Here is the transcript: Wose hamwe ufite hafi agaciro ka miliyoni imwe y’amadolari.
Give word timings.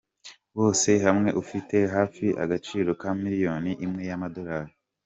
Wose 0.59 0.89
hamwe 1.05 1.29
ufite 1.41 1.77
hafi 1.95 2.25
agaciro 2.43 2.89
ka 3.01 3.09
miliyoni 3.21 3.71
imwe 3.85 4.01
y’amadolari. 4.09 4.73